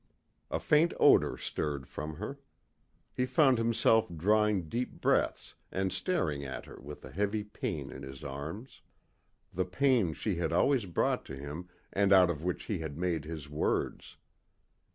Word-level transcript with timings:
A 0.49 0.59
faint 0.59 0.95
odor 0.99 1.37
stirred 1.37 1.87
from 1.87 2.15
her. 2.15 2.39
He 3.13 3.27
found 3.27 3.59
himself 3.59 4.07
drawing 4.09 4.67
deep 4.67 4.99
breaths 4.99 5.53
and 5.71 5.93
staring 5.93 6.43
at 6.43 6.65
her 6.65 6.81
with 6.81 7.05
a 7.05 7.11
heavy 7.11 7.43
pain 7.43 7.91
in 7.91 8.01
his 8.01 8.23
arms. 8.23 8.81
The 9.53 9.65
pain 9.65 10.13
she 10.13 10.37
had 10.37 10.51
always 10.51 10.87
brought 10.87 11.23
to 11.25 11.35
him 11.35 11.69
and 11.93 12.11
out 12.11 12.31
of 12.31 12.43
which 12.43 12.63
he 12.63 12.79
had 12.79 12.97
made 12.97 13.25
his 13.25 13.47
words. 13.47 14.17